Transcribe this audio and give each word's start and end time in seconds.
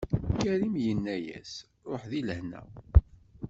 Karim 0.41 0.75
yenna-as: 0.83 1.53
Ṛuḥ 1.91 2.03
di 2.11 2.21
lehna. 2.27 2.61